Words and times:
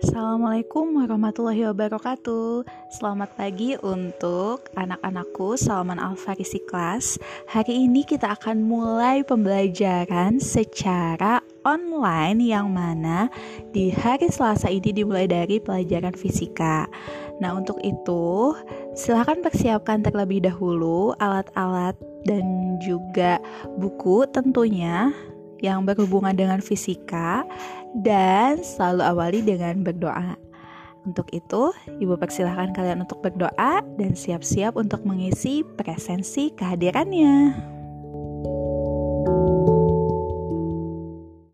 Assalamualaikum 0.00 0.96
warahmatullahi 0.96 1.68
wabarakatuh. 1.68 2.64
Selamat 2.88 3.36
pagi 3.36 3.76
untuk 3.84 4.72
anak-anakku 4.72 5.60
Salman 5.60 6.00
Al-Farisi 6.00 6.56
kelas. 6.64 7.20
Hari 7.52 7.84
ini 7.84 8.08
kita 8.08 8.32
akan 8.32 8.64
mulai 8.64 9.20
pembelajaran 9.20 10.40
secara 10.40 11.44
online 11.68 12.40
Yang 12.40 12.68
mana 12.72 13.28
di 13.76 13.92
hari 13.92 14.32
Selasa 14.32 14.72
ini 14.72 14.88
dimulai 14.88 15.28
dari 15.28 15.60
pelajaran 15.60 16.16
fisika. 16.16 16.88
Nah 17.44 17.52
untuk 17.52 17.76
itu 17.84 18.56
silahkan 18.96 19.44
persiapkan 19.44 20.00
terlebih 20.00 20.48
dahulu 20.48 21.12
alat-alat 21.20 21.92
dan 22.24 22.80
juga 22.80 23.36
buku 23.76 24.24
tentunya 24.32 25.12
yang 25.60 25.86
berhubungan 25.86 26.34
dengan 26.36 26.60
fisika 26.64 27.44
dan 28.00 28.60
selalu 28.60 29.02
awali 29.04 29.40
dengan 29.44 29.84
berdoa. 29.84 30.36
Untuk 31.00 31.32
itu, 31.32 31.72
Ibu 31.96 32.20
persilahkan 32.20 32.76
kalian 32.76 33.08
untuk 33.08 33.24
berdoa 33.24 33.80
dan 33.96 34.12
siap-siap 34.12 34.76
untuk 34.76 35.00
mengisi 35.08 35.64
presensi 35.64 36.52
kehadirannya. 36.52 37.56